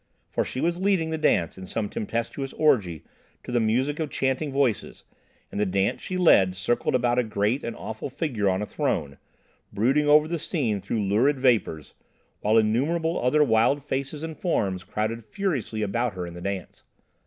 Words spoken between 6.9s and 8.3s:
about a great and awful